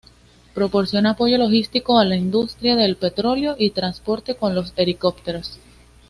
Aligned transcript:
Proporciona 0.55 1.11
apoyo 1.11 1.37
logístico 1.37 1.99
a 1.99 2.05
la 2.05 2.15
industria 2.15 2.75
del 2.75 2.95
petróleo 2.97 3.55
y 3.59 3.69
transporte 3.69 4.33
con 4.33 4.55
los 4.55 4.73
helicópteros. 4.75 5.59